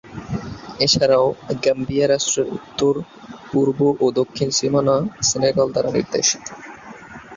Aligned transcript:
এছাড়া 0.79 1.17
গাম্বিয়া 1.63 2.05
রাষ্ট্রের 2.07 2.47
উত্তর, 2.57 2.93
পূর্ব 3.51 3.79
ও 3.99 4.15
দক্ষিণ 4.19 4.49
সীমানা 4.57 4.95
সেনেগাল 5.29 5.67
দ্বারা 5.71 5.89
নির্দেশিত। 5.91 6.45